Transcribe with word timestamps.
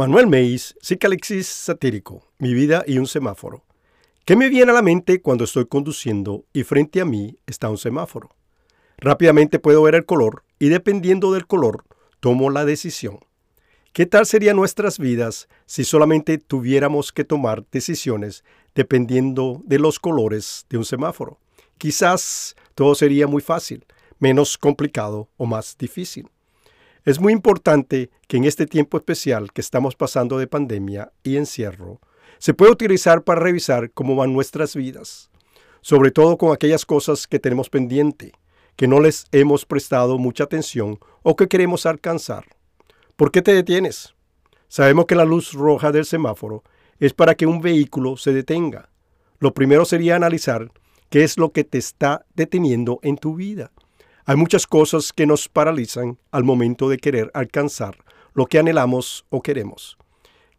Manuel 0.00 0.28
Meis, 0.28 0.74
psicalexis 0.80 1.46
satírico, 1.46 2.26
mi 2.38 2.54
vida 2.54 2.82
y 2.86 2.96
un 2.96 3.06
semáforo. 3.06 3.66
¿Qué 4.24 4.34
me 4.34 4.48
viene 4.48 4.70
a 4.70 4.74
la 4.74 4.80
mente 4.80 5.20
cuando 5.20 5.44
estoy 5.44 5.66
conduciendo 5.66 6.46
y 6.54 6.62
frente 6.62 7.02
a 7.02 7.04
mí 7.04 7.36
está 7.46 7.68
un 7.68 7.76
semáforo? 7.76 8.30
Rápidamente 8.96 9.58
puedo 9.58 9.82
ver 9.82 9.94
el 9.94 10.06
color 10.06 10.42
y 10.58 10.70
dependiendo 10.70 11.32
del 11.32 11.46
color 11.46 11.84
tomo 12.18 12.48
la 12.48 12.64
decisión. 12.64 13.18
¿Qué 13.92 14.06
tal 14.06 14.24
serían 14.24 14.56
nuestras 14.56 14.98
vidas 14.98 15.50
si 15.66 15.84
solamente 15.84 16.38
tuviéramos 16.38 17.12
que 17.12 17.24
tomar 17.24 17.66
decisiones 17.70 18.42
dependiendo 18.74 19.60
de 19.66 19.80
los 19.80 19.98
colores 19.98 20.64
de 20.70 20.78
un 20.78 20.86
semáforo? 20.86 21.38
Quizás 21.76 22.56
todo 22.74 22.94
sería 22.94 23.26
muy 23.26 23.42
fácil, 23.42 23.84
menos 24.18 24.56
complicado 24.56 25.28
o 25.36 25.44
más 25.44 25.76
difícil. 25.76 26.30
Es 27.04 27.18
muy 27.18 27.32
importante 27.32 28.10
que 28.28 28.36
en 28.36 28.44
este 28.44 28.66
tiempo 28.66 28.98
especial 28.98 29.52
que 29.52 29.62
estamos 29.62 29.96
pasando 29.96 30.36
de 30.36 30.46
pandemia 30.46 31.12
y 31.22 31.36
encierro, 31.36 31.98
se 32.38 32.52
pueda 32.52 32.72
utilizar 32.72 33.22
para 33.22 33.40
revisar 33.40 33.90
cómo 33.92 34.16
van 34.16 34.34
nuestras 34.34 34.76
vidas, 34.76 35.30
sobre 35.80 36.10
todo 36.10 36.36
con 36.36 36.52
aquellas 36.52 36.84
cosas 36.84 37.26
que 37.26 37.38
tenemos 37.38 37.70
pendiente, 37.70 38.32
que 38.76 38.86
no 38.86 39.00
les 39.00 39.24
hemos 39.32 39.64
prestado 39.64 40.18
mucha 40.18 40.44
atención 40.44 40.98
o 41.22 41.36
que 41.36 41.48
queremos 41.48 41.86
alcanzar. 41.86 42.44
¿Por 43.16 43.30
qué 43.30 43.40
te 43.40 43.54
detienes? 43.54 44.14
Sabemos 44.68 45.06
que 45.06 45.14
la 45.14 45.24
luz 45.24 45.54
roja 45.54 45.92
del 45.92 46.04
semáforo 46.04 46.64
es 46.98 47.14
para 47.14 47.34
que 47.34 47.46
un 47.46 47.62
vehículo 47.62 48.18
se 48.18 48.32
detenga. 48.34 48.90
Lo 49.38 49.54
primero 49.54 49.86
sería 49.86 50.16
analizar 50.16 50.70
qué 51.08 51.24
es 51.24 51.38
lo 51.38 51.52
que 51.52 51.64
te 51.64 51.78
está 51.78 52.26
deteniendo 52.34 53.00
en 53.02 53.16
tu 53.16 53.36
vida. 53.36 53.72
Hay 54.24 54.36
muchas 54.36 54.66
cosas 54.66 55.12
que 55.12 55.26
nos 55.26 55.48
paralizan 55.48 56.18
al 56.30 56.44
momento 56.44 56.88
de 56.88 56.98
querer 56.98 57.30
alcanzar 57.34 57.96
lo 58.34 58.46
que 58.46 58.58
anhelamos 58.58 59.24
o 59.30 59.42
queremos. 59.42 59.96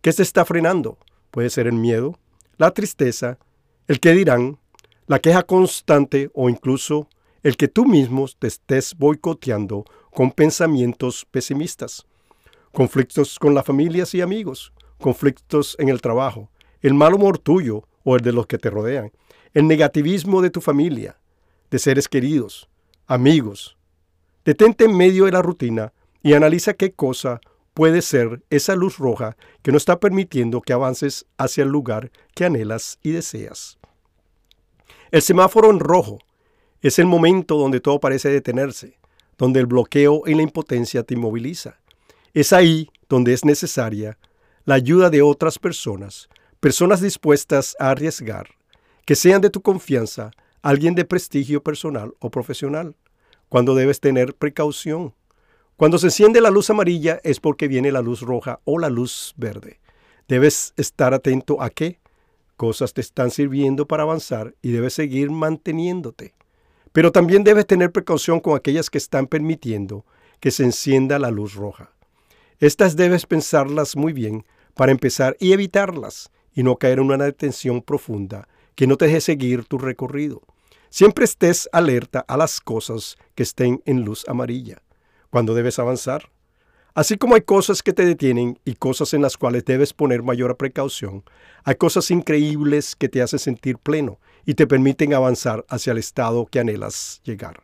¿Qué 0.01 0.11
se 0.11 0.23
está 0.23 0.45
frenando? 0.45 0.97
Puede 1.29 1.49
ser 1.49 1.67
el 1.67 1.73
miedo, 1.73 2.17
la 2.57 2.71
tristeza, 2.71 3.37
el 3.87 3.99
que 3.99 4.11
dirán, 4.13 4.59
la 5.07 5.19
queja 5.19 5.43
constante 5.43 6.29
o 6.33 6.49
incluso 6.49 7.07
el 7.43 7.57
que 7.57 7.67
tú 7.67 7.85
mismo 7.85 8.27
te 8.39 8.47
estés 8.47 8.95
boicoteando 8.95 9.85
con 10.11 10.31
pensamientos 10.31 11.25
pesimistas. 11.29 12.05
Conflictos 12.71 13.39
con 13.39 13.53
las 13.53 13.65
familias 13.65 14.13
y 14.13 14.21
amigos, 14.21 14.73
conflictos 14.97 15.75
en 15.79 15.89
el 15.89 16.01
trabajo, 16.01 16.49
el 16.81 16.93
mal 16.93 17.13
humor 17.13 17.37
tuyo 17.37 17.87
o 18.03 18.15
el 18.15 18.21
de 18.21 18.31
los 18.31 18.47
que 18.47 18.57
te 18.57 18.69
rodean, 18.69 19.11
el 19.53 19.67
negativismo 19.67 20.41
de 20.41 20.49
tu 20.49 20.61
familia, 20.61 21.19
de 21.69 21.79
seres 21.79 22.07
queridos, 22.07 22.69
amigos. 23.11 23.77
Detente 24.45 24.85
en 24.85 24.95
medio 24.95 25.25
de 25.25 25.33
la 25.33 25.41
rutina 25.41 25.91
y 26.23 26.31
analiza 26.31 26.75
qué 26.75 26.93
cosa 26.93 27.41
puede 27.73 28.01
ser 28.01 28.41
esa 28.49 28.73
luz 28.73 28.99
roja 28.99 29.35
que 29.61 29.71
no 29.71 29.77
está 29.77 29.99
permitiendo 29.99 30.61
que 30.61 30.71
avances 30.71 31.25
hacia 31.37 31.63
el 31.63 31.69
lugar 31.69 32.09
que 32.33 32.45
anhelas 32.45 32.99
y 33.03 33.11
deseas. 33.11 33.77
El 35.11 35.21
semáforo 35.21 35.69
en 35.71 35.81
rojo 35.81 36.19
es 36.81 36.99
el 36.99 37.05
momento 37.05 37.57
donde 37.57 37.81
todo 37.81 37.99
parece 37.99 38.29
detenerse, 38.29 38.97
donde 39.37 39.59
el 39.59 39.65
bloqueo 39.65 40.21
y 40.25 40.33
la 40.33 40.43
impotencia 40.43 41.03
te 41.03 41.15
inmoviliza. 41.15 41.81
Es 42.33 42.53
ahí 42.53 42.89
donde 43.09 43.33
es 43.33 43.43
necesaria 43.43 44.17
la 44.63 44.75
ayuda 44.75 45.09
de 45.09 45.21
otras 45.21 45.59
personas, 45.59 46.29
personas 46.61 47.01
dispuestas 47.01 47.75
a 47.77 47.89
arriesgar, 47.89 48.47
que 49.05 49.15
sean 49.15 49.41
de 49.41 49.49
tu 49.49 49.61
confianza, 49.61 50.31
alguien 50.61 50.95
de 50.95 51.05
prestigio 51.05 51.63
personal 51.63 52.13
o 52.19 52.29
profesional 52.29 52.95
cuando 53.49 53.75
debes 53.75 53.99
tener 53.99 54.35
precaución. 54.35 55.13
Cuando 55.75 55.97
se 55.97 56.07
enciende 56.07 56.41
la 56.41 56.51
luz 56.51 56.69
amarilla 56.69 57.19
es 57.23 57.39
porque 57.39 57.67
viene 57.67 57.91
la 57.91 58.01
luz 58.01 58.21
roja 58.21 58.59
o 58.63 58.79
la 58.79 58.89
luz 58.89 59.33
verde. 59.35 59.79
Debes 60.27 60.73
estar 60.77 61.13
atento 61.13 61.61
a 61.61 61.69
qué 61.69 61.99
cosas 62.55 62.93
te 62.93 63.01
están 63.01 63.31
sirviendo 63.31 63.87
para 63.87 64.03
avanzar 64.03 64.53
y 64.61 64.71
debes 64.71 64.93
seguir 64.93 65.31
manteniéndote. 65.31 66.35
Pero 66.91 67.11
también 67.11 67.43
debes 67.43 67.65
tener 67.65 67.91
precaución 67.91 68.39
con 68.39 68.55
aquellas 68.55 68.89
que 68.89 68.99
están 68.99 69.25
permitiendo 69.27 70.05
que 70.39 70.51
se 70.51 70.63
encienda 70.63 71.17
la 71.19 71.31
luz 71.31 71.55
roja. 71.55 71.91
Estas 72.59 72.95
debes 72.95 73.25
pensarlas 73.25 73.95
muy 73.95 74.13
bien 74.13 74.45
para 74.75 74.91
empezar 74.91 75.35
y 75.39 75.53
evitarlas 75.53 76.31
y 76.53 76.63
no 76.63 76.75
caer 76.75 76.99
en 76.99 77.05
una 77.05 77.25
detención 77.25 77.81
profunda 77.81 78.47
que 78.75 78.87
no 78.87 78.97
te 78.97 79.05
deje 79.05 79.21
seguir 79.21 79.65
tu 79.65 79.77
recorrido. 79.77 80.41
Siempre 80.93 81.23
estés 81.23 81.69
alerta 81.71 82.19
a 82.27 82.35
las 82.35 82.59
cosas 82.59 83.15
que 83.33 83.43
estén 83.43 83.81
en 83.85 84.03
luz 84.03 84.25
amarilla, 84.27 84.83
cuando 85.29 85.55
debes 85.55 85.79
avanzar. 85.79 86.29
Así 86.93 87.17
como 87.17 87.35
hay 87.35 87.43
cosas 87.43 87.81
que 87.81 87.93
te 87.93 88.03
detienen 88.03 88.59
y 88.65 88.73
cosas 88.73 89.13
en 89.13 89.21
las 89.21 89.37
cuales 89.37 89.63
debes 89.63 89.93
poner 89.93 90.21
mayor 90.21 90.57
precaución, 90.57 91.23
hay 91.63 91.75
cosas 91.75 92.11
increíbles 92.11 92.97
que 92.97 93.07
te 93.07 93.21
hacen 93.21 93.39
sentir 93.39 93.77
pleno 93.77 94.19
y 94.45 94.55
te 94.55 94.67
permiten 94.67 95.13
avanzar 95.13 95.65
hacia 95.69 95.91
el 95.91 95.97
estado 95.97 96.45
que 96.45 96.59
anhelas 96.59 97.21
llegar. 97.23 97.63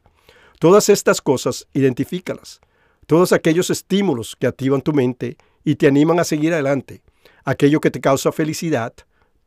Todas 0.57 0.87
estas 0.87 1.19
cosas, 1.19 1.67
identifícalas. 1.73 2.61
Todos 3.07 3.33
aquellos 3.33 3.69
estímulos 3.69 4.37
que 4.39 4.47
activan 4.47 4.81
tu 4.81 4.93
mente 4.93 5.35
y 5.65 5.75
te 5.75 5.87
animan 5.87 6.21
a 6.21 6.23
seguir 6.23 6.53
adelante. 6.53 7.01
Aquello 7.43 7.81
que 7.81 7.91
te 7.91 7.99
causa 7.99 8.31
felicidad, 8.31 8.93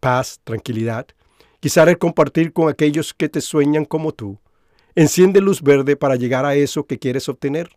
paz, 0.00 0.38
tranquilidad, 0.44 1.06
Quizá 1.60 1.82
el 1.84 1.98
compartir 1.98 2.54
con 2.54 2.70
aquellos 2.70 3.12
que 3.12 3.28
te 3.28 3.42
sueñan 3.42 3.84
como 3.84 4.12
tú. 4.12 4.38
Enciende 4.94 5.42
luz 5.42 5.62
verde 5.62 5.94
para 5.94 6.16
llegar 6.16 6.46
a 6.46 6.54
eso 6.54 6.86
que 6.86 6.98
quieres 6.98 7.28
obtener, 7.28 7.76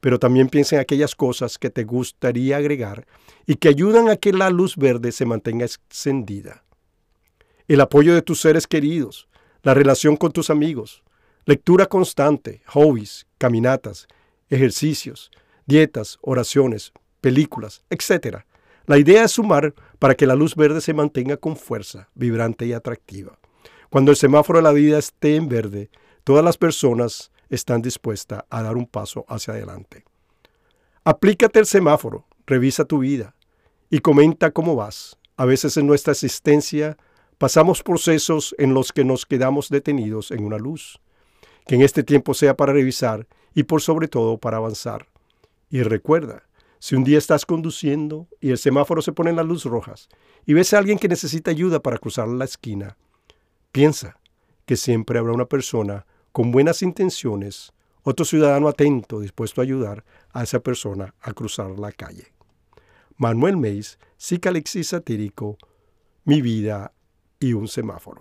pero 0.00 0.20
también 0.20 0.48
piensa 0.48 0.76
en 0.76 0.80
aquellas 0.80 1.16
cosas 1.16 1.58
que 1.58 1.68
te 1.68 1.82
gustaría 1.82 2.58
agregar 2.58 3.06
y 3.44 3.56
que 3.56 3.68
ayudan 3.68 4.08
a 4.08 4.16
que 4.16 4.32
la 4.32 4.50
luz 4.50 4.76
verde 4.76 5.10
se 5.10 5.26
mantenga 5.26 5.66
encendida. 5.66 6.64
El 7.66 7.80
apoyo 7.80 8.14
de 8.14 8.22
tus 8.22 8.40
seres 8.40 8.66
queridos, 8.66 9.28
la 9.62 9.74
relación 9.74 10.16
con 10.16 10.30
tus 10.30 10.48
amigos, 10.50 11.02
lectura 11.44 11.86
constante, 11.86 12.62
hobbies, 12.66 13.26
caminatas, 13.38 14.06
ejercicios, 14.48 15.30
dietas, 15.66 16.18
oraciones, 16.20 16.92
películas, 17.20 17.82
etc. 17.90 18.44
La 18.86 18.98
idea 18.98 19.24
es 19.24 19.32
sumar 19.32 19.74
para 19.98 20.14
que 20.14 20.26
la 20.26 20.34
luz 20.34 20.54
verde 20.54 20.82
se 20.82 20.92
mantenga 20.92 21.38
con 21.38 21.56
fuerza, 21.56 22.10
vibrante 22.14 22.66
y 22.66 22.74
atractiva. 22.74 23.38
Cuando 23.88 24.10
el 24.10 24.16
semáforo 24.16 24.58
de 24.58 24.64
la 24.64 24.72
vida 24.72 24.98
esté 24.98 25.36
en 25.36 25.48
verde, 25.48 25.90
todas 26.22 26.44
las 26.44 26.58
personas 26.58 27.30
están 27.48 27.80
dispuestas 27.80 28.44
a 28.50 28.62
dar 28.62 28.76
un 28.76 28.86
paso 28.86 29.24
hacia 29.28 29.54
adelante. 29.54 30.04
Aplícate 31.04 31.60
el 31.60 31.66
semáforo, 31.66 32.26
revisa 32.46 32.84
tu 32.84 32.98
vida 32.98 33.34
y 33.88 34.00
comenta 34.00 34.50
cómo 34.50 34.76
vas. 34.76 35.16
A 35.36 35.46
veces 35.46 35.76
en 35.76 35.86
nuestra 35.86 36.12
existencia 36.12 36.98
pasamos 37.38 37.82
procesos 37.82 38.54
en 38.58 38.74
los 38.74 38.92
que 38.92 39.04
nos 39.04 39.24
quedamos 39.24 39.70
detenidos 39.70 40.30
en 40.30 40.44
una 40.44 40.58
luz. 40.58 41.00
Que 41.66 41.76
en 41.76 41.82
este 41.82 42.02
tiempo 42.02 42.34
sea 42.34 42.56
para 42.56 42.74
revisar 42.74 43.26
y 43.54 43.62
por 43.62 43.80
sobre 43.80 44.08
todo 44.08 44.36
para 44.36 44.58
avanzar. 44.58 45.06
Y 45.70 45.82
recuerda, 45.82 46.42
si 46.84 46.96
un 46.96 47.02
día 47.02 47.16
estás 47.16 47.46
conduciendo 47.46 48.28
y 48.42 48.50
el 48.50 48.58
semáforo 48.58 49.00
se 49.00 49.12
pone 49.12 49.30
en 49.30 49.36
las 49.36 49.46
luces 49.46 49.72
rojas 49.72 50.10
y 50.44 50.52
ves 50.52 50.74
a 50.74 50.78
alguien 50.78 50.98
que 50.98 51.08
necesita 51.08 51.50
ayuda 51.50 51.80
para 51.80 51.96
cruzar 51.96 52.28
la 52.28 52.44
esquina, 52.44 52.98
piensa 53.72 54.18
que 54.66 54.76
siempre 54.76 55.18
habrá 55.18 55.32
una 55.32 55.46
persona 55.46 56.04
con 56.30 56.52
buenas 56.52 56.82
intenciones, 56.82 57.72
otro 58.02 58.26
ciudadano 58.26 58.68
atento 58.68 59.20
dispuesto 59.20 59.62
a 59.62 59.64
ayudar 59.64 60.04
a 60.30 60.42
esa 60.42 60.60
persona 60.60 61.14
a 61.22 61.32
cruzar 61.32 61.70
la 61.70 61.90
calle. 61.90 62.34
Manuel 63.16 63.56
Meis, 63.56 63.98
psicalexis 64.18 64.88
satírico, 64.88 65.56
Mi 66.24 66.42
vida 66.42 66.92
y 67.40 67.54
un 67.54 67.66
semáforo. 67.66 68.20